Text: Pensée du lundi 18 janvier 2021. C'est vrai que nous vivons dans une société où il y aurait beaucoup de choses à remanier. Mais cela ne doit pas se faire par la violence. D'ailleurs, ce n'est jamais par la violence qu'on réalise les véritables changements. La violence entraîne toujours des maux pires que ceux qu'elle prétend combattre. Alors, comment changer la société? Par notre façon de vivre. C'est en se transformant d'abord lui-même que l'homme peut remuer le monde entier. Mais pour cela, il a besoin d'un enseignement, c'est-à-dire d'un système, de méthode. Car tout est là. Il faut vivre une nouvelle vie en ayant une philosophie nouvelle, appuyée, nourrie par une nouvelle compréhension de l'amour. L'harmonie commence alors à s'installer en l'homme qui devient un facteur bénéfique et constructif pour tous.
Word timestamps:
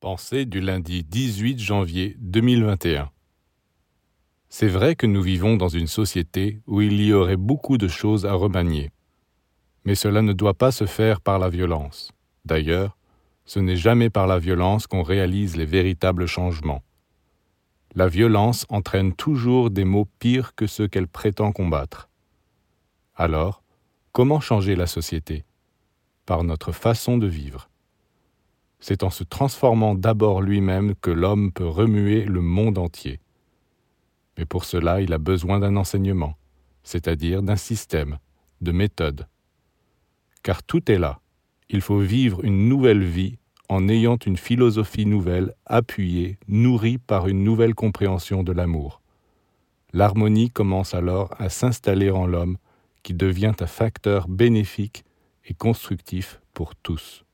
Pensée 0.00 0.44
du 0.44 0.60
lundi 0.60 1.04
18 1.04 1.58
janvier 1.58 2.16
2021. 2.18 3.08
C'est 4.50 4.68
vrai 4.68 4.94
que 4.94 5.06
nous 5.06 5.22
vivons 5.22 5.56
dans 5.56 5.70
une 5.70 5.86
société 5.86 6.60
où 6.66 6.82
il 6.82 7.00
y 7.00 7.14
aurait 7.14 7.38
beaucoup 7.38 7.78
de 7.78 7.88
choses 7.88 8.26
à 8.26 8.34
remanier. 8.34 8.90
Mais 9.86 9.94
cela 9.94 10.20
ne 10.20 10.34
doit 10.34 10.52
pas 10.52 10.70
se 10.70 10.84
faire 10.84 11.22
par 11.22 11.38
la 11.38 11.48
violence. 11.48 12.12
D'ailleurs, 12.44 12.98
ce 13.46 13.58
n'est 13.58 13.76
jamais 13.76 14.10
par 14.10 14.26
la 14.26 14.38
violence 14.38 14.86
qu'on 14.86 15.02
réalise 15.02 15.56
les 15.56 15.64
véritables 15.64 16.26
changements. 16.26 16.82
La 17.94 18.06
violence 18.06 18.66
entraîne 18.68 19.14
toujours 19.14 19.70
des 19.70 19.86
maux 19.86 20.08
pires 20.18 20.54
que 20.54 20.66
ceux 20.66 20.88
qu'elle 20.88 21.08
prétend 21.08 21.52
combattre. 21.52 22.10
Alors, 23.14 23.62
comment 24.12 24.40
changer 24.40 24.76
la 24.76 24.86
société? 24.86 25.46
Par 26.26 26.44
notre 26.44 26.72
façon 26.72 27.16
de 27.16 27.26
vivre. 27.26 27.70
C'est 28.78 29.02
en 29.02 29.10
se 29.10 29.24
transformant 29.24 29.94
d'abord 29.94 30.42
lui-même 30.42 30.94
que 30.96 31.10
l'homme 31.10 31.52
peut 31.52 31.66
remuer 31.66 32.24
le 32.24 32.40
monde 32.40 32.78
entier. 32.78 33.20
Mais 34.38 34.44
pour 34.44 34.64
cela, 34.64 35.00
il 35.00 35.12
a 35.12 35.18
besoin 35.18 35.58
d'un 35.58 35.76
enseignement, 35.76 36.36
c'est-à-dire 36.82 37.42
d'un 37.42 37.56
système, 37.56 38.18
de 38.60 38.72
méthode. 38.72 39.26
Car 40.42 40.62
tout 40.62 40.90
est 40.90 40.98
là. 40.98 41.20
Il 41.68 41.80
faut 41.80 41.98
vivre 41.98 42.44
une 42.44 42.68
nouvelle 42.68 43.02
vie 43.02 43.38
en 43.68 43.88
ayant 43.88 44.16
une 44.24 44.36
philosophie 44.36 45.06
nouvelle, 45.06 45.54
appuyée, 45.64 46.38
nourrie 46.46 46.98
par 46.98 47.26
une 47.26 47.42
nouvelle 47.42 47.74
compréhension 47.74 48.44
de 48.44 48.52
l'amour. 48.52 49.00
L'harmonie 49.92 50.50
commence 50.50 50.94
alors 50.94 51.34
à 51.38 51.48
s'installer 51.48 52.10
en 52.10 52.26
l'homme 52.26 52.58
qui 53.02 53.14
devient 53.14 53.54
un 53.60 53.66
facteur 53.66 54.28
bénéfique 54.28 55.04
et 55.44 55.54
constructif 55.54 56.40
pour 56.52 56.76
tous. 56.76 57.24